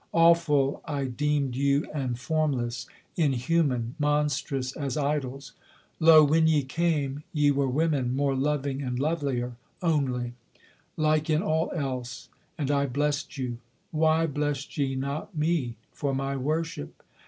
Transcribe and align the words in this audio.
Awful 0.13 0.81
I 0.85 1.05
deemed 1.05 1.55
you 1.55 1.85
and 1.93 2.17
formless; 2.19 2.87
inhuman, 3.17 3.93
monstrous 3.99 4.71
as 4.75 4.97
idols; 4.97 5.53
Lo, 5.99 6.23
when 6.23 6.47
ye 6.47 6.63
came, 6.63 7.21
ye 7.33 7.51
were 7.51 7.67
women, 7.67 8.15
more 8.15 8.33
loving 8.33 8.81
and 8.81 8.97
lovelier, 8.97 9.57
only; 9.83 10.33
Like 10.97 11.29
in 11.29 11.43
all 11.43 11.71
else; 11.75 12.29
and 12.57 12.71
I 12.71 12.87
blest 12.87 13.37
you: 13.37 13.59
why 13.91 14.25
blest 14.25 14.75
ye 14.75 14.95
not 14.95 15.37
me 15.37 15.75
for 15.91 16.15
my 16.15 16.35
worship? 16.35 17.03